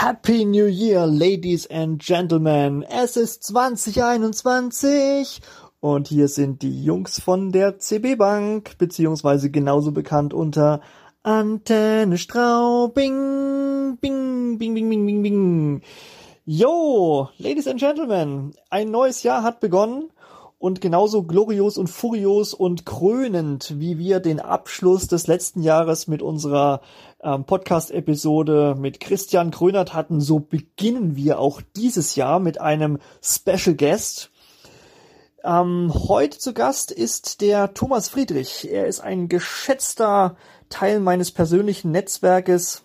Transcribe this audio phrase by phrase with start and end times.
[0.00, 2.84] Happy New Year, Ladies and Gentlemen.
[2.84, 5.40] Es ist 2021
[5.80, 10.82] und hier sind die Jungs von der CB Bank, beziehungsweise genauso bekannt unter
[11.24, 13.98] Antenne Straubing.
[14.00, 15.82] Bing, bing, bing, bing, bing, bing.
[16.44, 20.12] Yo, Ladies and Gentlemen, ein neues Jahr hat begonnen
[20.58, 26.20] und genauso glorios und furios und krönend, wie wir den Abschluss des letzten Jahres mit
[26.20, 26.80] unserer
[27.22, 33.76] ähm, Podcast-Episode mit Christian Krönert hatten, so beginnen wir auch dieses Jahr mit einem Special
[33.76, 34.30] Guest.
[35.44, 38.68] Ähm, heute zu Gast ist der Thomas Friedrich.
[38.68, 40.36] Er ist ein geschätzter
[40.68, 42.82] Teil meines persönlichen Netzwerkes,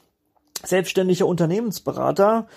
[0.64, 2.48] selbstständiger Unternehmensberater,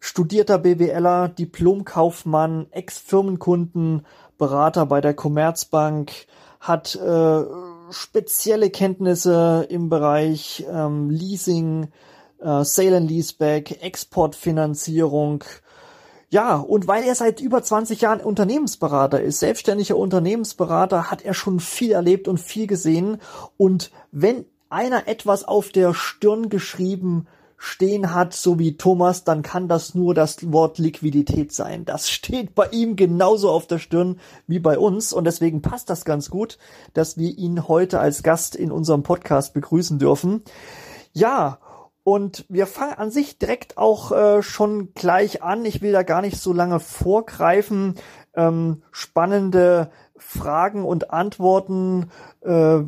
[0.00, 4.04] studierter BWLer, Diplomkaufmann, Ex-Firmenkunden,
[4.38, 6.12] Berater bei der Commerzbank,
[6.60, 7.44] hat äh,
[7.90, 11.88] spezielle Kenntnisse im Bereich ähm, Leasing,
[12.40, 15.44] äh, Sale and Leaseback, Exportfinanzierung.
[16.28, 21.60] Ja, und weil er seit über 20 Jahren Unternehmensberater ist, selbstständiger Unternehmensberater, hat er schon
[21.60, 23.18] viel erlebt und viel gesehen.
[23.56, 29.68] Und wenn einer etwas auf der Stirn geschrieben stehen hat, so wie Thomas, dann kann
[29.68, 31.84] das nur das Wort Liquidität sein.
[31.84, 36.04] Das steht bei ihm genauso auf der Stirn wie bei uns und deswegen passt das
[36.04, 36.58] ganz gut,
[36.94, 40.42] dass wir ihn heute als Gast in unserem Podcast begrüßen dürfen.
[41.12, 41.58] Ja,
[42.04, 45.64] und wir fangen an sich direkt auch äh, schon gleich an.
[45.64, 47.96] Ich will da gar nicht so lange vorgreifen.
[48.34, 52.10] Ähm, spannende Fragen und Antworten
[52.42, 52.78] äh,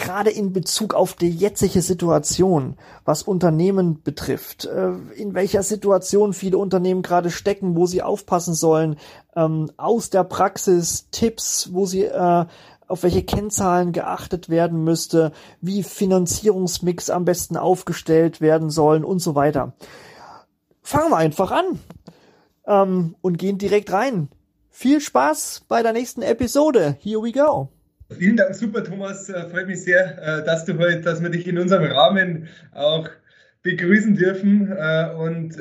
[0.00, 6.58] gerade in Bezug auf die jetzige Situation, was Unternehmen betrifft, äh, in welcher Situation viele
[6.58, 8.96] Unternehmen gerade stecken, wo sie aufpassen sollen,
[9.36, 12.46] ähm, aus der Praxis Tipps, wo sie äh,
[12.88, 19.36] auf welche Kennzahlen geachtet werden müsste, wie Finanzierungsmix am besten aufgestellt werden sollen und so
[19.36, 19.74] weiter.
[20.82, 21.78] Fangen wir einfach an
[22.66, 24.28] ähm, und gehen direkt rein.
[24.70, 26.96] Viel Spaß bei der nächsten Episode.
[27.00, 27.68] Here we go.
[28.18, 29.28] Vielen Dank, super Thomas.
[29.28, 33.08] Äh, freut mich sehr, äh, dass du heute, dass wir dich in unserem Rahmen auch
[33.62, 34.72] begrüßen dürfen.
[34.72, 35.56] Äh, und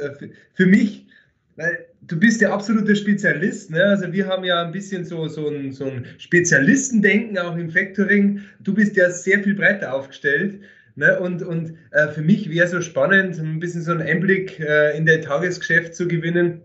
[0.56, 1.06] für mich,
[1.58, 3.70] weil du bist der absolute Spezialist.
[3.70, 3.84] Ne?
[3.84, 8.42] Also wir haben ja ein bisschen so, so, ein, so ein Spezialistendenken auch im Factoring.
[8.62, 10.60] Du bist ja sehr viel breiter aufgestellt.
[10.96, 11.20] Ne?
[11.20, 11.76] Und, und
[12.14, 14.60] für mich wäre so spannend, ein bisschen so einen Einblick
[14.98, 16.62] in der Tagesgeschäft zu gewinnen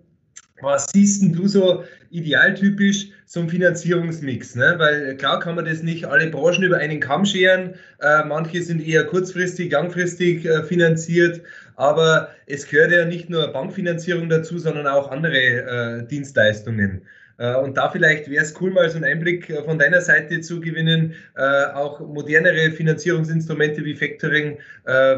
[0.60, 4.54] was siehst du so idealtypisch ein Finanzierungsmix?
[4.54, 4.74] Ne?
[4.78, 7.74] Weil klar kann man das nicht alle Branchen über einen Kamm scheren.
[8.00, 11.42] Äh, manche sind eher kurzfristig, langfristig äh, finanziert.
[11.76, 17.02] Aber es gehört ja nicht nur Bankfinanzierung dazu, sondern auch andere äh, Dienstleistungen.
[17.38, 20.40] Äh, und da vielleicht wäre es cool, mal so einen Einblick äh, von deiner Seite
[20.40, 24.58] zu gewinnen, äh, auch modernere Finanzierungsinstrumente wie Factoring,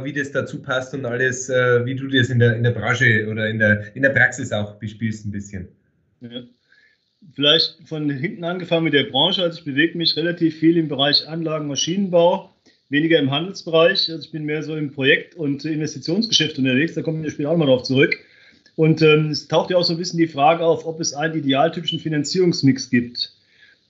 [0.03, 3.49] wie das dazu passt und alles, wie du das in der, in der Branche oder
[3.49, 5.69] in der, in der Praxis auch bespielst ein bisschen.
[6.21, 6.43] Ja.
[7.35, 9.43] Vielleicht von hinten angefangen mit der Branche.
[9.43, 12.55] Also ich bewege mich relativ viel im Bereich Anlagen, Maschinenbau,
[12.89, 14.11] weniger im Handelsbereich.
[14.11, 16.95] Also ich bin mehr so im Projekt- und Investitionsgeschäft unterwegs.
[16.95, 18.17] Da kommen wir später auch mal drauf zurück.
[18.77, 21.39] Und ähm, es taucht ja auch so ein bisschen die Frage auf, ob es einen
[21.39, 23.33] idealtypischen Finanzierungsmix gibt.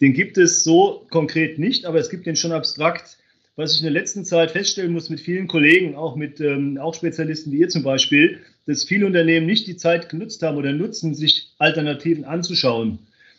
[0.00, 3.18] Den gibt es so konkret nicht, aber es gibt den schon abstrakt.
[3.56, 6.94] Was ich in der letzten Zeit feststellen muss mit vielen Kollegen, auch mit ähm, auch
[6.94, 11.14] Spezialisten wie ihr zum Beispiel, dass viele Unternehmen nicht die Zeit genutzt haben oder nutzen,
[11.14, 12.98] sich Alternativen anzuschauen.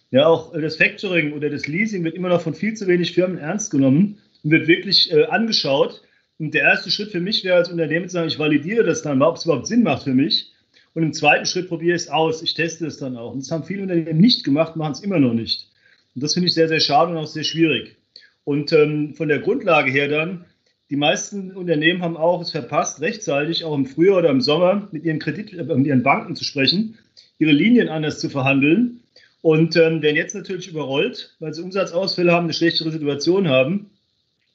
[0.09, 3.37] Ja, auch das Factoring oder das Leasing wird immer noch von viel zu wenig Firmen
[3.37, 6.01] ernst genommen und wird wirklich äh, angeschaut.
[6.39, 9.19] Und der erste Schritt für mich wäre als Unternehmen zu sagen, ich validiere das dann
[9.19, 10.51] mal, ob es überhaupt Sinn macht für mich
[10.97, 12.41] und im zweiten Schritt probiere ich es aus.
[12.41, 13.31] Ich teste es dann auch.
[13.33, 15.67] Und das haben viele Unternehmen nicht gemacht, machen es immer noch nicht.
[16.15, 17.97] Und das finde ich sehr, sehr schade und auch sehr schwierig.
[18.45, 20.45] Und ähm, von der Grundlage her dann,
[20.89, 25.03] die meisten Unternehmen haben auch es verpasst, rechtzeitig, auch im Frühjahr oder im Sommer, mit
[25.03, 26.97] ihren Kredit, äh, mit ihren Banken zu sprechen,
[27.37, 29.01] ihre Linien anders zu verhandeln
[29.43, 33.91] und ähm, werden jetzt natürlich überrollt, weil sie Umsatzausfälle haben, eine schlechtere Situation haben.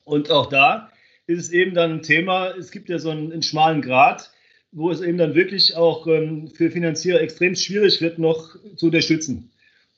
[0.04, 0.90] Und auch da
[1.28, 4.31] ist es eben dann ein Thema, es gibt ja so einen, einen schmalen Grad,
[4.72, 9.50] wo es eben dann wirklich auch ähm, für Finanzierer extrem schwierig wird, noch zu unterstützen.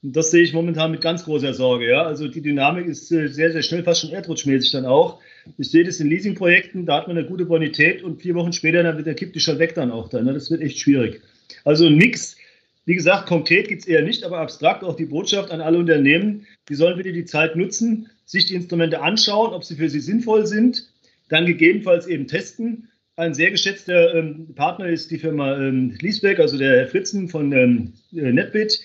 [0.02, 1.88] Und das sehe ich momentan mit ganz großer Sorge.
[1.88, 2.02] Ja?
[2.02, 5.20] Also die Dynamik ist äh, sehr, sehr schnell, fast schon erdrutschmäßig dann auch.
[5.58, 8.82] Ich sehe das in Leasingprojekten, da hat man eine gute Bonität und vier Wochen später
[8.82, 10.24] dann wird der kippt schon weg dann auch dann.
[10.24, 10.34] Ne?
[10.34, 11.22] Das wird echt schwierig.
[11.64, 12.36] Also nichts,
[12.84, 16.46] wie gesagt, konkret gibt es eher nicht, aber abstrakt auch die Botschaft an alle Unternehmen,
[16.68, 20.46] die sollen bitte die Zeit nutzen, sich die Instrumente anschauen, ob sie für sie sinnvoll
[20.46, 20.88] sind,
[21.28, 26.58] dann gegebenenfalls eben testen ein sehr geschätzter ähm, Partner ist die Firma ähm, Liesbeck, also
[26.58, 28.80] der Herr Fritzen von ähm, äh, NetBit.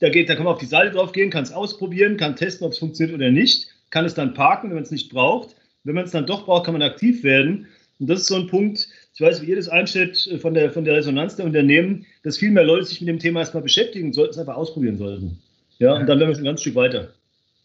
[0.00, 2.66] Da, geht, da kann man auf die Seite drauf gehen, kann es ausprobieren, kann testen,
[2.66, 5.56] ob es funktioniert oder nicht, kann es dann parken, wenn man es nicht braucht.
[5.84, 7.66] Wenn man es dann doch braucht, kann man aktiv werden.
[8.00, 10.70] Und das ist so ein Punkt, Ich weiß, wie ihr das einstellt äh, von der,
[10.70, 14.12] von der Resonanz der Unternehmen, dass viel mehr Leute sich mit dem Thema erstmal beschäftigen
[14.12, 15.38] sollten, es einfach ausprobieren sollten.
[15.78, 17.12] Ja, und dann wären wir schon ein ganz Stück weiter.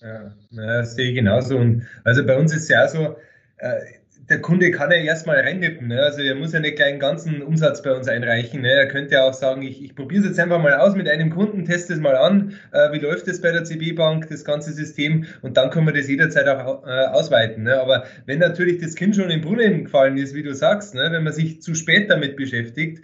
[0.02, 1.58] Ja, das sehe ich genauso.
[1.58, 3.16] Und also bei uns ist es ja so,
[3.58, 3.99] äh,
[4.30, 5.88] der Kunde kann ja erstmal reinnippen.
[5.88, 6.02] Ne?
[6.02, 8.62] Also er muss ja nicht gleich einen ganzen Umsatz bei uns einreichen.
[8.62, 8.72] Ne?
[8.72, 11.32] Er könnte ja auch sagen, ich, ich probiere es jetzt einfach mal aus mit einem
[11.32, 14.72] Kunden, teste es mal an, äh, wie läuft es bei der CB Bank, das ganze
[14.72, 17.64] System und dann können wir das jederzeit auch äh, ausweiten.
[17.64, 17.80] Ne?
[17.80, 21.10] Aber wenn natürlich das Kind schon im Brunnen gefallen ist, wie du sagst, ne?
[21.12, 23.04] wenn man sich zu spät damit beschäftigt,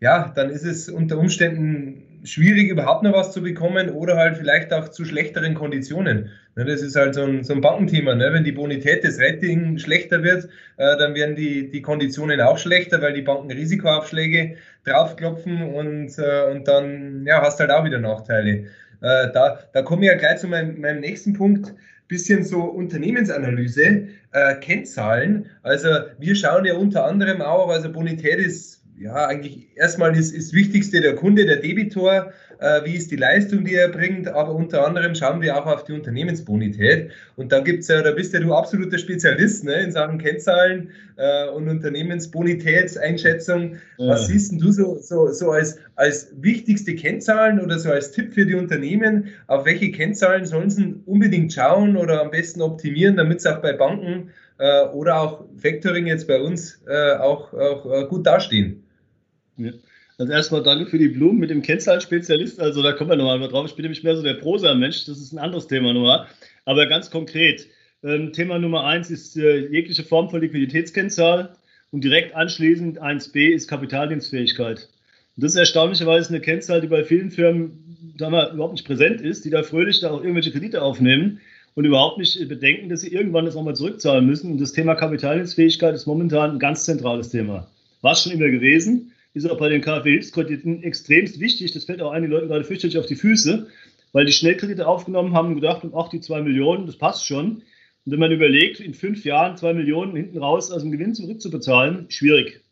[0.00, 4.72] ja, dann ist es unter Umständen schwierig, überhaupt noch was zu bekommen oder halt vielleicht
[4.72, 6.30] auch zu schlechteren Konditionen.
[6.56, 8.14] Ne, das ist halt so ein, so ein Bankenthema.
[8.14, 8.32] Ne?
[8.32, 10.44] Wenn die Bonität des Rating schlechter wird,
[10.76, 16.50] äh, dann werden die, die Konditionen auch schlechter, weil die Banken Risikoaufschläge draufklopfen und, äh,
[16.50, 18.66] und dann ja, hast halt auch wieder Nachteile.
[19.02, 21.74] Äh, da, da komme ich ja gleich zu meinem, meinem nächsten Punkt
[22.08, 25.46] bisschen so Unternehmensanalyse, äh, Kennzahlen.
[25.62, 30.52] Also wir schauen ja unter anderem auch, also Bonität ist ja, eigentlich erstmal ist das
[30.54, 34.86] Wichtigste der Kunde, der Debitor, äh, wie ist die Leistung, die er bringt, aber unter
[34.86, 37.10] anderem schauen wir auch auf die Unternehmensbonität.
[37.36, 41.48] Und da gibt's ja, da bist ja du absoluter Spezialist ne, in Sachen Kennzahlen äh,
[41.48, 43.76] und Unternehmensbonitätseinschätzung.
[43.98, 44.08] Ja.
[44.08, 48.46] Was siehst du so, so, so als, als wichtigste Kennzahlen oder so als Tipp für
[48.46, 49.26] die Unternehmen?
[49.46, 53.74] Auf welche Kennzahlen sollen sie unbedingt schauen oder am besten optimieren, damit es auch bei
[53.74, 58.84] Banken äh, oder auch Factoring jetzt bei uns äh, auch, auch äh, gut dastehen?
[59.56, 59.72] Ja.
[60.18, 62.58] Also erstmal danke für die Blumen mit dem Kennzahlenspezialist.
[62.58, 63.66] Also da kommen wir nochmal drauf.
[63.66, 65.04] Ich bin nämlich mehr so der Prosa-Mensch.
[65.04, 66.26] Das ist ein anderes Thema nochmal.
[66.64, 67.66] Aber ganz konkret.
[68.02, 71.56] Ähm, Thema Nummer eins ist äh, jegliche Form von Liquiditätskennzahl.
[71.90, 74.88] Und direkt anschließend 1b ist Kapitaldienstfähigkeit.
[75.36, 79.20] Und das ist erstaunlicherweise eine Kennzahl, die bei vielen Firmen sagen wir, überhaupt nicht präsent
[79.20, 81.40] ist, die da fröhlich da auch irgendwelche Kredite aufnehmen
[81.74, 84.52] und überhaupt nicht bedenken, dass sie irgendwann das auch mal zurückzahlen müssen.
[84.52, 87.68] Und das Thema Kapitaldienstfähigkeit ist momentan ein ganz zentrales Thema.
[88.00, 91.72] War es schon immer gewesen ist auch bei den KfW-Hilfskrediten extremst wichtig.
[91.72, 93.68] Das fällt auch einigen Leuten gerade fürchterlich auf die Füße,
[94.12, 97.62] weil die Schnellkredite aufgenommen haben und gedacht ach, die zwei Millionen, das passt schon.
[98.06, 102.06] Und wenn man überlegt, in fünf Jahren zwei Millionen hinten raus aus dem Gewinn zurückzubezahlen,
[102.08, 102.62] schwierig.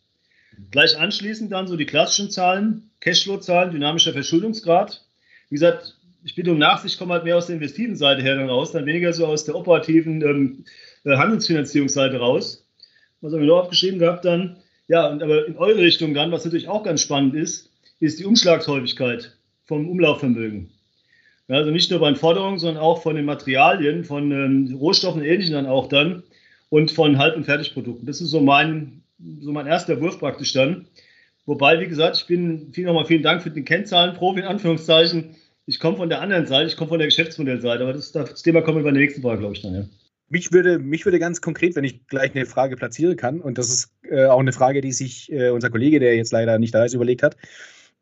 [0.71, 5.05] Gleich anschließend dann so die klassischen Zahlen, Cashflow-Zahlen, dynamischer Verschuldungsgrad.
[5.51, 8.49] Wie gesagt, ich bitte um Nachsicht, komme halt mehr aus der investiven Seite her dann
[8.49, 10.65] raus, dann weniger so aus der operativen ähm,
[11.05, 12.67] äh, Handelsfinanzierungsseite raus.
[13.21, 14.57] Was haben wir noch aufgeschrieben gehabt dann?
[14.89, 17.71] Ja, und aber in eure Richtung dann, was natürlich auch ganz spannend ist,
[18.01, 20.71] ist die Umschlagshäufigkeit vom Umlaufvermögen.
[21.49, 25.27] Also nicht nur bei den Forderungen, sondern auch von den Materialien, von ähm, Rohstoffen und
[25.27, 26.23] Ähnlichem dann auch dann
[26.71, 28.07] und von Halb- und Fertigprodukten.
[28.07, 29.03] Das ist so mein,
[29.41, 30.87] so mein erster Wurf praktisch dann.
[31.47, 35.37] Wobei, wie gesagt, ich bin viel nochmal vielen Dank für den Kennzahlenprofi in Anführungszeichen.
[35.67, 38.63] Ich komme von der anderen Seite, ich komme von der Geschäftsmodellseite, aber das, das Thema
[38.63, 39.75] kommen wir bei der nächsten Frage, glaube ich, dann.
[39.75, 39.85] Ja.
[40.29, 43.69] Mich würde, mich würde ganz konkret, wenn ich gleich eine Frage platzieren kann, und das
[43.69, 46.85] ist äh, auch eine Frage, die sich äh, unser Kollege, der jetzt leider nicht da
[46.85, 47.37] ist, überlegt hat.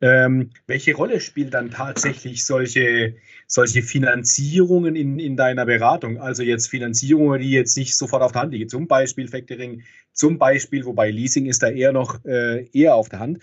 [0.01, 3.15] Ähm, welche Rolle spielt dann tatsächlich solche,
[3.47, 6.19] solche Finanzierungen in, in deiner Beratung?
[6.19, 10.37] Also jetzt Finanzierungen, die jetzt nicht sofort auf der Hand liegen, zum Beispiel Factoring, zum
[10.37, 13.39] Beispiel, wobei Leasing ist da eher noch äh, eher auf der Hand.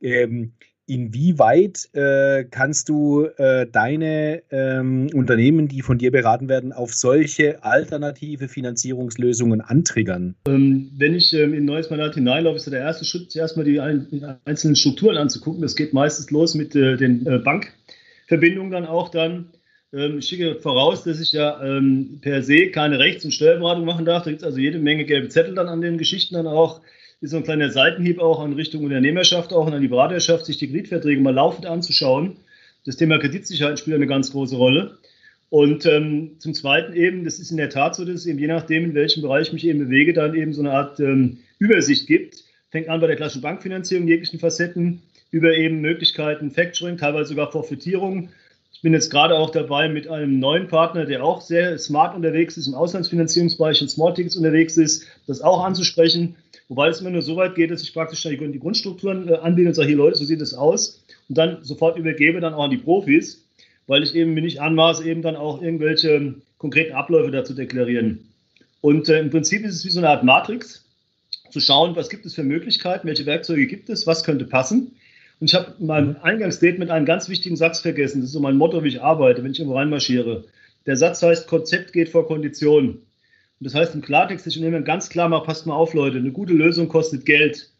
[0.00, 0.54] Ähm,
[0.90, 7.62] inwieweit äh, kannst du äh, deine ähm, Unternehmen, die von dir beraten werden, auf solche
[7.62, 10.34] alternative Finanzierungslösungen antriggern?
[10.48, 13.64] Ähm, wenn ich ähm, in ein neues Mandat hineinlaufe, ist der erste Schritt, zuerst mal
[13.64, 15.62] die ein, einzelnen Strukturen anzugucken.
[15.62, 19.46] Das geht meistens los mit äh, den äh, Bankverbindungen dann auch dann.
[19.92, 24.04] Ähm, ich schicke voraus, dass ich ja ähm, per se keine Rechts- und Steuerberatung machen
[24.04, 24.24] darf.
[24.24, 26.80] Da gibt es also jede Menge gelbe Zettel dann an den Geschichten dann auch
[27.20, 30.68] ist so ein kleiner Seitenhieb auch in Richtung Unternehmerschaft, auch an die Beraterschaft, sich die
[30.68, 32.36] Kreditverträge mal laufend anzuschauen.
[32.86, 34.98] Das Thema Kreditsicherheit spielt eine ganz große Rolle.
[35.50, 38.46] Und ähm, zum Zweiten eben, das ist in der Tat so, dass es eben je
[38.46, 42.06] nachdem, in welchem Bereich ich mich eben bewege, dann eben so eine Art ähm, Übersicht
[42.06, 42.44] gibt.
[42.70, 48.30] Fängt an bei der klassischen Bankfinanzierung, jeglichen Facetten, über eben Möglichkeiten Factoring, teilweise sogar Forfeitierung.
[48.72, 52.56] Ich bin jetzt gerade auch dabei mit einem neuen Partner, der auch sehr smart unterwegs
[52.56, 56.36] ist, im Auslandsfinanzierungsbereich in Small Tickets unterwegs ist, das auch anzusprechen.
[56.70, 59.74] Wobei es immer nur so weit geht, dass ich praktisch die Grundstrukturen äh, anbiete und
[59.74, 61.02] sage, hier Leute, so sieht es aus.
[61.28, 63.44] Und dann sofort übergebe dann auch an die Profis,
[63.88, 68.28] weil ich eben mir nicht anmaße, eben dann auch irgendwelche ähm, konkreten Abläufe dazu deklarieren.
[68.82, 70.84] Und äh, im Prinzip ist es wie so eine Art Matrix,
[71.50, 74.92] zu schauen, was gibt es für Möglichkeiten, welche Werkzeuge gibt es, was könnte passen.
[75.40, 78.20] Und ich habe in meinem Eingangsstatement einen ganz wichtigen Satz vergessen.
[78.20, 80.44] Das ist so mein Motto, wie ich arbeite, wenn ich irgendwo reinmarschiere.
[80.86, 83.00] Der Satz heißt, Konzept geht vor Kondition.
[83.62, 86.54] Das heißt im Klartext, ich Unternehmen ganz klar mache, passt mal auf, Leute, eine gute
[86.54, 87.70] Lösung kostet Geld.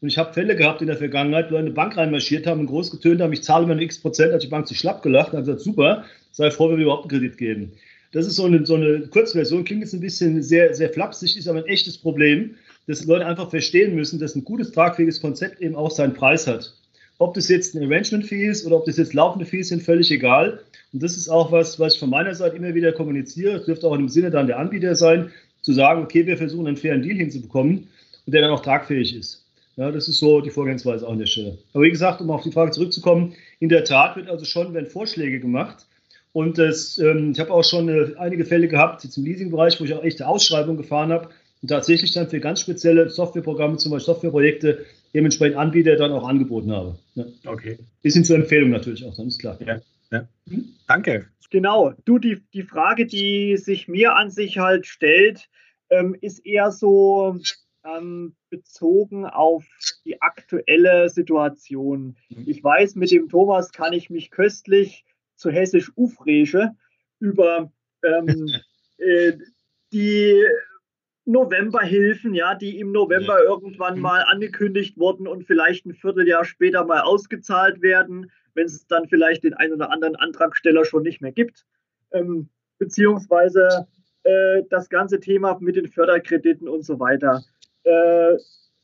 [0.00, 2.90] Und ich habe Fälle gehabt in der Vergangenheit, wo eine Bank reinmarschiert haben und groß
[2.90, 5.44] getönt haben, ich zahle mir x Prozent, hat die Bank sich schlapp gelacht und hat
[5.46, 7.72] gesagt, super, sei froh, wenn wir überhaupt einen Kredit geben.
[8.12, 11.48] Das ist so eine, so eine Kurzversion, klingt jetzt ein bisschen sehr, sehr flapsig, ist
[11.48, 12.54] aber ein echtes Problem,
[12.86, 16.74] dass Leute einfach verstehen müssen, dass ein gutes, tragfähiges Konzept eben auch seinen Preis hat.
[17.18, 20.60] Ob das jetzt ein Arrangement-Fee ist oder ob das jetzt laufende Fees sind, völlig egal.
[20.92, 23.56] Und das ist auch was, was ich von meiner Seite immer wieder kommuniziere.
[23.56, 25.32] Es dürfte auch im Sinne dann der Anbieter sein,
[25.62, 27.88] zu sagen, okay, wir versuchen einen fairen Deal hinzubekommen
[28.26, 29.44] und der dann auch tragfähig ist.
[29.76, 31.58] Ja, das ist so die Vorgehensweise auch an der Stelle.
[31.72, 34.86] Aber wie gesagt, um auf die Frage zurückzukommen, in der Tat wird also schon, wenn
[34.86, 35.86] Vorschläge gemacht.
[36.32, 39.84] Und das, ähm, ich habe auch schon äh, einige Fälle gehabt, jetzt im Leasing-Bereich, wo
[39.84, 41.30] ich auch echte Ausschreibungen gefahren habe
[41.62, 44.84] und tatsächlich dann für ganz spezielle Softwareprogramme, zum Beispiel Softwareprojekte,
[45.14, 46.98] dementsprechend Anbieter dann auch angeboten habe.
[47.14, 47.24] Ja.
[47.46, 47.78] Okay.
[48.02, 49.58] Bisschen zur Empfehlung natürlich auch, dann ist klar.
[49.64, 49.80] Ja.
[50.10, 50.28] ja.
[50.46, 50.74] Mhm.
[50.86, 51.26] Danke.
[51.50, 51.94] Genau.
[52.04, 55.48] Du, die, die Frage, die sich mir an sich halt stellt,
[55.90, 57.40] ähm, ist eher so
[57.84, 59.66] ähm, bezogen auf
[60.04, 62.16] die aktuelle Situation.
[62.28, 62.44] Mhm.
[62.46, 65.04] Ich weiß, mit dem Thomas kann ich mich köstlich
[65.36, 66.72] zu hessisch Ufresche
[67.18, 67.72] über
[68.02, 68.48] ähm,
[68.98, 69.32] äh,
[69.92, 70.44] die
[71.28, 73.44] Novemberhilfen, ja, die im November ja.
[73.44, 74.00] irgendwann mhm.
[74.00, 79.44] mal angekündigt wurden und vielleicht ein Vierteljahr später mal ausgezahlt werden, wenn es dann vielleicht
[79.44, 81.66] den einen oder anderen Antragsteller schon nicht mehr gibt.
[82.12, 83.86] Ähm, beziehungsweise
[84.22, 87.44] äh, das ganze Thema mit den Förderkrediten und so weiter.
[87.84, 88.36] Äh,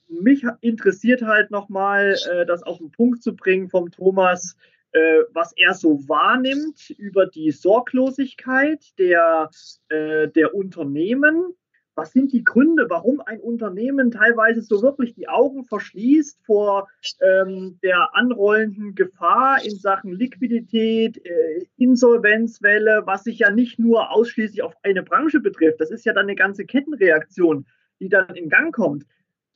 [0.08, 4.54] mich interessiert halt nochmal, äh, das auf den Punkt zu bringen vom Thomas,
[4.92, 9.48] äh, was er so wahrnimmt über die Sorglosigkeit der,
[9.88, 11.54] äh, der Unternehmen
[11.94, 16.88] was sind die Gründe, warum ein Unternehmen teilweise so wirklich die Augen verschließt vor
[17.20, 24.62] ähm, der anrollenden Gefahr in Sachen Liquidität, äh, Insolvenzwelle, was sich ja nicht nur ausschließlich
[24.62, 25.80] auf eine Branche betrifft.
[25.80, 27.66] Das ist ja dann eine ganze Kettenreaktion,
[28.00, 29.04] die dann in Gang kommt.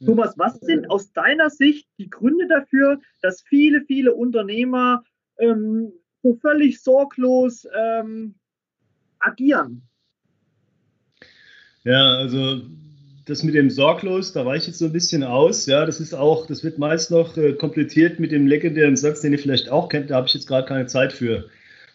[0.05, 5.03] Thomas, was sind aus deiner Sicht die Gründe dafür, dass viele, viele Unternehmer
[5.39, 5.93] ähm,
[6.23, 8.37] so völlig sorglos ähm,
[9.19, 9.89] agieren?
[11.85, 12.61] Ja, also
[13.29, 15.67] das mit dem Sorglos, da weiche ich jetzt so ein bisschen aus.
[15.67, 19.33] Ja, das ist auch, das wird meist noch äh, komplettiert mit dem legendären Satz, den
[19.33, 21.45] ihr vielleicht auch kennt, da habe ich jetzt gerade keine Zeit für.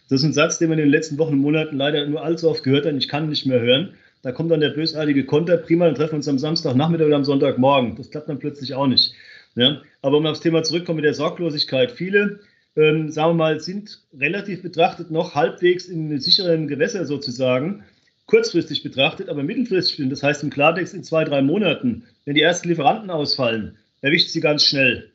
[0.09, 2.49] Das ist ein Satz, den man in den letzten Wochen und Monaten leider nur allzu
[2.49, 3.93] oft gehört hat ich kann nicht mehr hören.
[4.21, 7.25] Da kommt dann der bösartige Konter, prima, dann treffen wir uns am Samstagnachmittag oder am
[7.25, 7.95] Sonntagmorgen.
[7.97, 9.13] Das klappt dann plötzlich auch nicht.
[9.55, 9.81] Ja?
[10.01, 11.91] Aber um aufs Thema zurückkommen mit der Sorglosigkeit.
[11.91, 12.39] Viele,
[12.75, 17.83] ähm, sagen wir mal, sind relativ betrachtet noch halbwegs in sicheren Gewässer sozusagen
[18.25, 22.69] kurzfristig betrachtet, aber mittelfristig, das heißt im Klartext in zwei, drei Monaten, wenn die ersten
[22.69, 25.09] Lieferanten ausfallen, erwischt sie ganz schnell.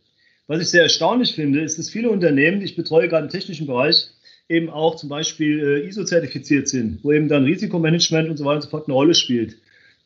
[0.47, 3.67] Was ich sehr erstaunlich finde, ist, dass viele Unternehmen, die ich betreue, gerade im technischen
[3.67, 4.09] Bereich,
[4.49, 8.63] eben auch zum Beispiel äh, ISO-zertifiziert sind, wo eben dann Risikomanagement und so weiter und
[8.63, 9.57] so fort eine Rolle spielt.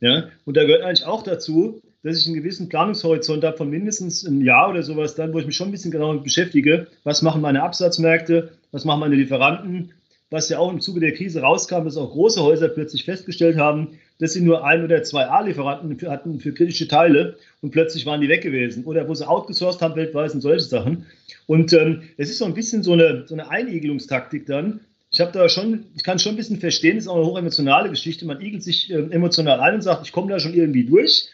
[0.00, 0.28] Ja?
[0.44, 4.42] Und da gehört eigentlich auch dazu, dass ich einen gewissen Planungshorizont habe von mindestens einem
[4.42, 6.88] Jahr oder sowas dann, wo ich mich schon ein bisschen genauer beschäftige.
[7.04, 8.50] Was machen meine Absatzmärkte?
[8.72, 9.92] Was machen meine Lieferanten?
[10.32, 13.98] Was ja auch im Zuge der Krise rauskam, dass auch große Häuser plötzlich festgestellt haben,
[14.18, 18.30] dass sie nur ein oder zwei A-Lieferanten hatten für kritische Teile und plötzlich waren die
[18.30, 18.84] weg gewesen.
[18.84, 21.06] Oder wo sie outgesourced haben weltweit und solche Sachen.
[21.46, 24.80] Und ähm, es ist so ein bisschen so eine, so eine Einigelungstaktik dann.
[25.10, 27.90] Ich habe da schon, ich kann schon ein bisschen verstehen, es ist auch eine hochemotionale
[27.90, 28.24] Geschichte.
[28.24, 31.28] Man igelt sich äh, emotional ein und sagt, ich komme da schon irgendwie durch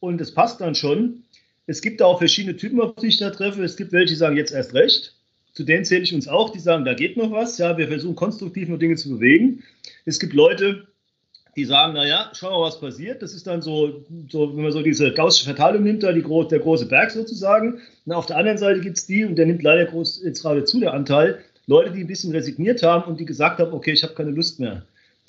[0.00, 1.22] und es passt dann schon.
[1.68, 3.62] Es gibt da auch verschiedene Typen, auf die ich da treffe.
[3.62, 5.14] Es gibt welche, die sagen jetzt erst recht
[5.52, 7.58] zu denen zähle ich uns auch, die sagen, da geht noch was.
[7.58, 9.62] Ja, wir versuchen konstruktiv nur Dinge zu bewegen.
[10.04, 10.86] Es gibt Leute,
[11.56, 13.22] die sagen, naja, schauen wir mal, was passiert.
[13.22, 16.58] Das ist dann so, so wenn man so diese gaussische Verteilung nimmt, da die, der
[16.60, 17.80] große Berg sozusagen.
[18.06, 20.64] Und auf der anderen Seite gibt es die, und der nimmt leider groß, jetzt gerade
[20.64, 24.02] zu, der Anteil, Leute, die ein bisschen resigniert haben und die gesagt haben, okay, ich
[24.02, 24.84] habe keine Lust mehr.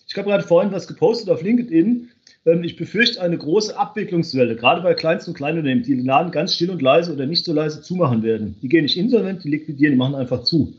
[0.08, 2.10] Ich habe gerade vorhin was gepostet auf LinkedIn.
[2.46, 6.56] Ähm, ich befürchte eine große Abwicklungswelle, gerade bei Kleinst- und Kleinunternehmen, die den Laden ganz
[6.56, 8.56] still und leise oder nicht so leise zumachen werden.
[8.62, 10.74] Die gehen nicht insolvent, die liquidieren, die machen einfach zu.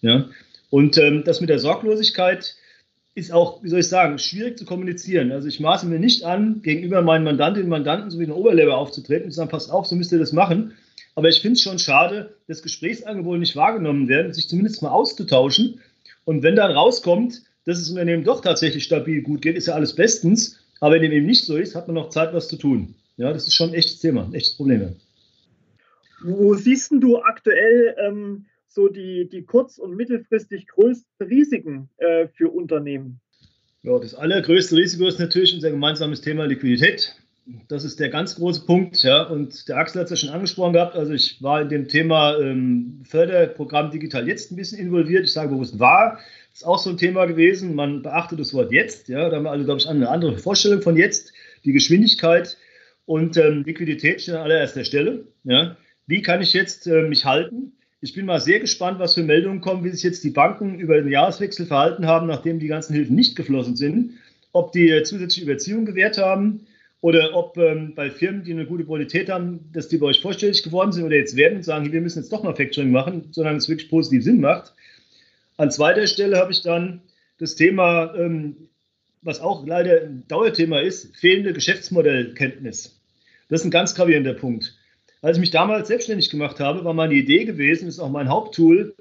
[0.00, 0.28] Ja?
[0.70, 2.56] Und ähm, das mit der Sorglosigkeit
[3.14, 5.32] ist auch, wie soll ich sagen, schwierig zu kommunizieren.
[5.32, 9.26] Also ich maße mir nicht an, gegenüber meinen Mandantinnen und Mandanten sowie den Oberlevel aufzutreten
[9.26, 10.72] und zu sagen, passt auf, so müsst ihr das machen.
[11.14, 15.80] Aber ich finde es schon schade, dass Gesprächsangebote nicht wahrgenommen werden, sich zumindest mal auszutauschen.
[16.24, 19.94] Und wenn dann rauskommt, dass es Unternehmen doch tatsächlich stabil gut geht, ist ja alles
[19.94, 20.58] bestens.
[20.82, 22.96] Aber wenn dem eben nicht so ist, hat man noch Zeit, was zu tun.
[23.16, 24.96] Ja, das ist schon ein echtes Thema, ein echtes Problem.
[26.24, 32.50] Wo siehst du aktuell ähm, so die, die kurz- und mittelfristig größten Risiken äh, für
[32.50, 33.20] Unternehmen?
[33.82, 37.14] Ja, das allergrößte Risiko ist natürlich unser gemeinsames Thema Liquidität.
[37.68, 39.04] Das ist der ganz große Punkt.
[39.04, 39.22] Ja.
[39.22, 40.96] Und der Axel hat es ja schon angesprochen gehabt.
[40.96, 45.24] Also ich war in dem Thema ähm, Förderprogramm Digital jetzt ein bisschen involviert.
[45.24, 46.18] Ich sage bewusst war,
[46.52, 47.74] ist auch so ein Thema gewesen.
[47.74, 49.08] Man beachtet das Wort jetzt.
[49.08, 51.32] Ja, da haben wir alle, glaube ich, eine andere Vorstellung von jetzt.
[51.64, 52.56] Die Geschwindigkeit
[53.06, 55.24] und ähm, Liquidität stehen an allererster Stelle.
[55.44, 55.76] Ja.
[56.06, 57.72] Wie kann ich jetzt äh, mich halten?
[58.00, 61.00] Ich bin mal sehr gespannt, was für Meldungen kommen, wie sich jetzt die Banken über
[61.00, 64.14] den Jahreswechsel verhalten haben, nachdem die ganzen Hilfen nicht geflossen sind.
[64.52, 66.66] Ob die äh, zusätzliche Überziehung gewährt haben
[67.00, 70.62] oder ob ähm, bei Firmen, die eine gute Qualität haben, dass die bei euch vorstellig
[70.62, 73.58] geworden sind oder jetzt werden und sagen, wir müssen jetzt doch mal Factoring machen, solange
[73.58, 74.74] es wirklich positiv Sinn macht.
[75.62, 77.02] An zweiter Stelle habe ich dann
[77.38, 78.68] das Thema, ähm,
[79.20, 83.00] was auch leider ein Dauerthema ist, fehlende Geschäftsmodellkenntnis.
[83.48, 84.74] Das ist ein ganz gravierender Punkt.
[85.20, 88.28] Als ich mich damals selbstständig gemacht habe, war meine Idee gewesen, das ist auch mein
[88.28, 88.96] Haupttool,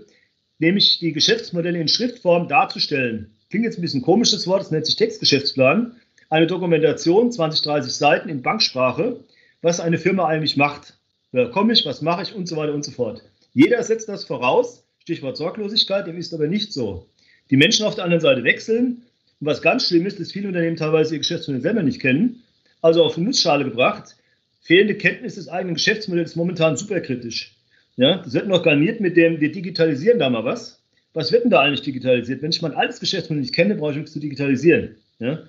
[0.59, 3.35] nämlich die Geschäftsmodelle in Schriftform darzustellen.
[3.49, 5.95] Klingt jetzt ein bisschen komisch, das Wort, das nennt sich Textgeschäftsplan
[6.29, 9.23] eine Dokumentation, 20, 30 Seiten in Banksprache,
[9.63, 10.93] was eine Firma eigentlich macht.
[11.31, 13.23] Wer komme ich, was mache ich und so weiter und so fort.
[13.51, 17.07] Jeder setzt das voraus, Stichwort Sorglosigkeit, dem ist aber nicht so.
[17.49, 19.03] Die Menschen auf der anderen Seite wechseln
[19.39, 22.43] und was ganz schlimm ist, dass viele Unternehmen teilweise ihr Geschäftsmodell selber nicht kennen,
[22.81, 24.15] also auf die Nussschale gebracht.
[24.61, 27.55] Fehlende Kenntnis des eigenen Geschäftsmodells ist momentan superkritisch.
[27.97, 30.79] Ja, das wird noch garniert mit dem, wir digitalisieren da mal was.
[31.13, 32.43] Was wird denn da eigentlich digitalisiert?
[32.43, 34.97] Wenn ich mein altes Geschäftsmodell nicht kenne, brauche ich nichts zu digitalisieren.
[35.19, 35.39] Ja?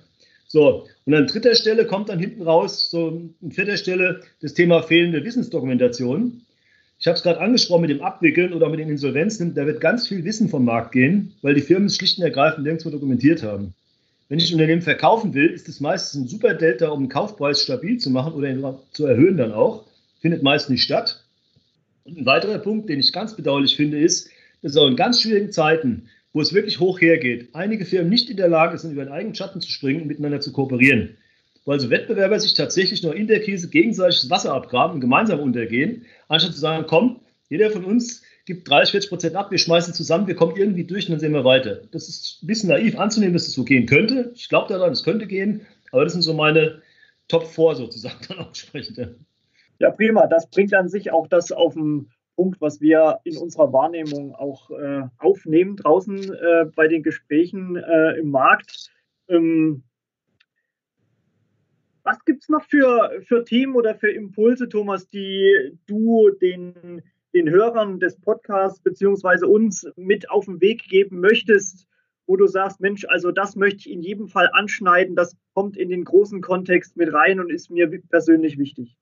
[0.47, 4.81] So, und an dritter Stelle kommt dann hinten raus, so an vierter Stelle, das Thema
[4.81, 6.41] fehlende Wissensdokumentation.
[7.03, 9.53] Ich habe es gerade angesprochen mit dem Abwickeln oder mit den Insolvenzen.
[9.55, 12.63] Da wird ganz viel Wissen vom Markt gehen, weil die Firmen es schlicht und ergreifend
[12.63, 13.73] nirgendwo dokumentiert haben.
[14.29, 17.61] Wenn ich ein Unternehmen verkaufen will, ist es meistens ein super Delta, um den Kaufpreis
[17.61, 19.83] stabil zu machen oder zu erhöhen dann auch.
[20.21, 21.25] Findet meist nicht statt.
[22.05, 24.29] Und ein weiterer Punkt, den ich ganz bedauerlich finde, ist,
[24.61, 28.37] dass auch in ganz schwierigen Zeiten wo es wirklich hoch hergeht, einige Firmen nicht in
[28.37, 31.15] der Lage sind, über den eigenen Schatten zu springen und miteinander zu kooperieren.
[31.65, 35.39] Weil so Wettbewerber sich tatsächlich nur in der Krise gegenseitig das Wasser abgraben und gemeinsam
[35.39, 39.93] untergehen, anstatt zu sagen, komm, jeder von uns gibt 30, 40 Prozent ab, wir schmeißen
[39.93, 41.81] zusammen, wir kommen irgendwie durch und dann sehen wir weiter.
[41.91, 44.31] Das ist ein bisschen naiv anzunehmen, dass das so gehen könnte.
[44.35, 46.81] Ich glaube daran, es könnte gehen, aber das sind so meine
[47.29, 49.15] Top 4 sozusagen dann auch entsprechend.
[49.79, 50.27] Ja, prima.
[50.27, 54.71] Das bringt an sich auch das auf dem Punkt, was wir in unserer Wahrnehmung auch
[54.71, 58.89] äh, aufnehmen draußen äh, bei den Gesprächen äh, im Markt.
[59.29, 59.83] Ähm,
[62.03, 67.01] was gibt es noch für, für Themen oder für Impulse, Thomas, die du den,
[67.33, 71.87] den Hörern des Podcasts beziehungsweise uns mit auf den Weg geben möchtest,
[72.27, 75.89] wo du sagst, Mensch, also das möchte ich in jedem Fall anschneiden, das kommt in
[75.89, 78.95] den großen Kontext mit rein und ist mir persönlich wichtig?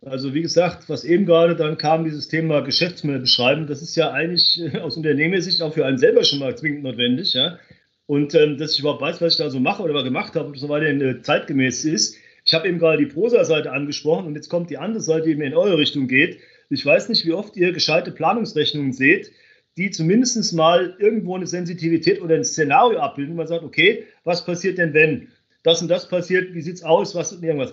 [0.00, 4.12] Also wie gesagt, was eben gerade dann kam, dieses Thema Geschäftsmodell beschreiben, das ist ja
[4.12, 7.32] eigentlich aus Unternehmersicht auch für einen selber schon mal zwingend notwendig.
[7.32, 7.58] Ja?
[8.06, 10.48] Und ähm, dass ich überhaupt weiß, was ich da so mache oder was gemacht habe,
[10.48, 12.16] ob das so weiter äh, zeitgemäß ist.
[12.44, 15.46] Ich habe eben gerade die Prosa-Seite angesprochen und jetzt kommt die andere Seite, die mir
[15.46, 16.38] in eure Richtung geht.
[16.68, 19.32] Ich weiß nicht, wie oft ihr gescheite Planungsrechnungen seht,
[19.76, 23.36] die zumindest mal irgendwo eine Sensitivität oder ein Szenario abbilden.
[23.36, 25.28] Man sagt, okay, was passiert denn, wenn
[25.62, 27.72] das und das passiert, wie sieht es aus, was irgendwas.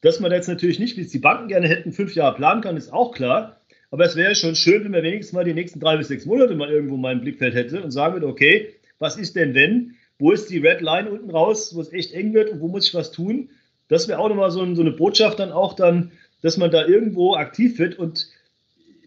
[0.00, 2.76] Dass man jetzt natürlich nicht, wie es die Banken gerne hätten, fünf Jahre planen kann,
[2.76, 3.60] ist auch klar.
[3.90, 6.54] Aber es wäre schon schön, wenn man wenigstens mal die nächsten drei bis sechs Monate
[6.54, 9.96] mal irgendwo mal im Blickfeld hätte und sagen würde, okay, was ist denn wenn?
[10.18, 12.86] Wo ist die Red Line unten raus, wo es echt eng wird und wo muss
[12.86, 13.50] ich was tun?
[13.88, 17.34] Das wäre auch nochmal so, so eine Botschaft dann auch dann, dass man da irgendwo
[17.34, 18.28] aktiv wird und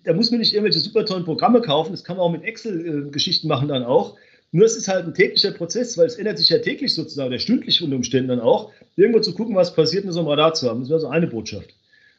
[0.04, 3.48] da muss man nicht irgendwelche super tollen Programme kaufen, das kann man auch mit Excel-Geschichten
[3.48, 4.18] machen dann auch.
[4.52, 7.40] Nur es ist halt ein täglicher Prozess, weil es ändert sich ja täglich sozusagen, der
[7.40, 10.70] stündlich unter Umständen dann auch, irgendwo zu gucken, was passiert, mit so einem Radar zu
[10.70, 10.82] haben.
[10.82, 11.74] Das wäre so eine Botschaft.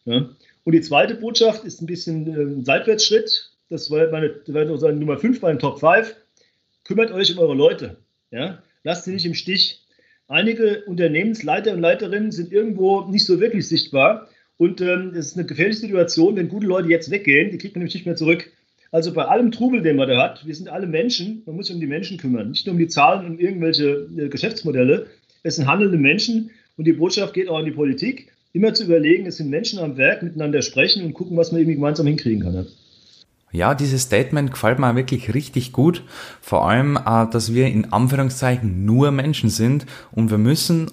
[0.05, 0.29] Ja.
[0.65, 3.53] Und die zweite Botschaft ist ein bisschen ein Seitwärtsschritt.
[3.69, 6.15] Das war meine, meine Nummer 5 bei den Top 5.
[6.87, 7.97] Kümmert euch um eure Leute.
[8.31, 8.63] Ja.
[8.85, 9.83] Lasst sie nicht im Stich.
[10.29, 14.29] Einige Unternehmensleiter und Leiterinnen sind irgendwo nicht so wirklich sichtbar.
[14.57, 17.81] Und ähm, es ist eine gefährliche Situation, wenn gute Leute jetzt weggehen, die kriegt man
[17.81, 18.53] nämlich nicht mehr zurück.
[18.93, 21.75] Also bei allem Trubel, den man da hat, wir sind alle Menschen, man muss sich
[21.75, 25.09] um die Menschen kümmern, nicht nur um die Zahlen und irgendwelche äh, Geschäftsmodelle.
[25.43, 29.27] Es sind handelnde Menschen und die Botschaft geht auch an die Politik, immer zu überlegen,
[29.27, 32.67] es sind Menschen am Werk, miteinander sprechen und gucken, was man irgendwie gemeinsam hinkriegen kann.
[33.53, 36.05] Ja, dieses Statement gefällt mir wirklich richtig gut.
[36.41, 40.91] Vor allem, äh, dass wir in Anführungszeichen nur Menschen sind und wir müssen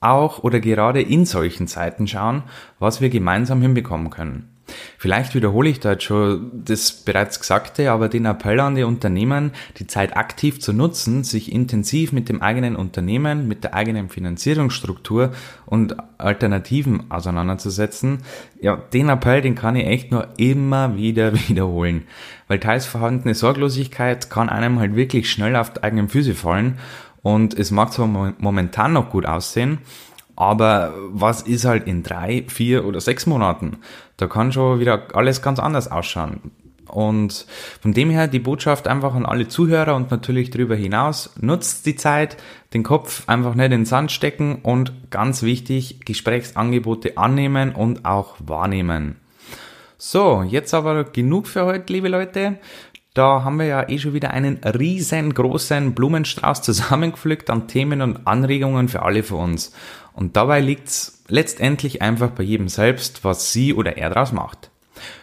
[0.00, 2.42] auch oder gerade in solchen Zeiten schauen,
[2.78, 4.51] was wir gemeinsam hinbekommen können.
[4.98, 9.52] Vielleicht wiederhole ich da jetzt schon das bereits Gesagte, aber den Appell an die Unternehmen,
[9.78, 15.32] die Zeit aktiv zu nutzen, sich intensiv mit dem eigenen Unternehmen, mit der eigenen Finanzierungsstruktur
[15.66, 18.18] und Alternativen auseinanderzusetzen,
[18.60, 22.04] ja, den Appell, den kann ich echt nur immer wieder wiederholen.
[22.48, 26.78] Weil teils vorhandene Sorglosigkeit kann einem halt wirklich schnell auf die eigenen Füße fallen
[27.22, 29.78] und es mag zwar momentan noch gut aussehen,
[30.36, 33.78] aber was ist halt in drei, vier oder sechs Monaten?
[34.16, 36.52] Da kann schon wieder alles ganz anders ausschauen.
[36.88, 37.46] Und
[37.80, 41.96] von dem her die Botschaft einfach an alle Zuhörer und natürlich darüber hinaus, nutzt die
[41.96, 42.36] Zeit,
[42.74, 48.36] den Kopf einfach nicht in den Sand stecken und ganz wichtig, Gesprächsangebote annehmen und auch
[48.40, 49.16] wahrnehmen.
[49.96, 52.58] So, jetzt aber genug für heute, liebe Leute.
[53.14, 58.88] Da haben wir ja eh schon wieder einen riesengroßen Blumenstrauß zusammengepflückt an Themen und Anregungen
[58.88, 59.72] für alle von uns.
[60.14, 64.70] Und dabei liegt's letztendlich einfach bei jedem selbst, was sie oder er daraus macht.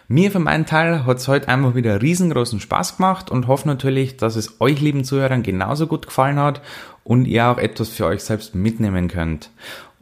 [0.07, 4.35] Mir für meinen Teil hat's heute einfach wieder riesengroßen Spaß gemacht und hoffe natürlich, dass
[4.35, 6.61] es euch lieben Zuhörern genauso gut gefallen hat
[7.03, 9.51] und ihr auch etwas für euch selbst mitnehmen könnt.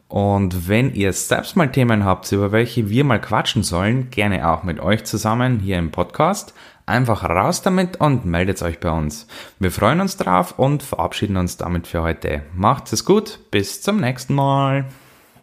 [0.08, 4.62] Und wenn ihr selbst mal Themen habt, über welche wir mal quatschen sollen, gerne auch
[4.62, 6.54] mit euch zusammen hier im Podcast.
[6.88, 9.26] Einfach raus damit und meldet euch bei uns.
[9.58, 12.44] Wir freuen uns drauf und verabschieden uns damit für heute.
[12.54, 14.86] Macht es gut, bis zum nächsten Mal.